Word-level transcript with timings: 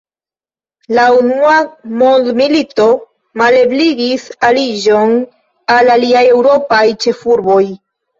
La 0.97 1.01
unua 1.15 1.57
mondmilito 2.01 2.87
malebligis 3.41 4.23
aliĝon 4.49 5.13
al 5.75 5.93
aliaj 5.97 6.25
eŭropaj 6.31 6.81
ĉefurboj. 7.07 7.61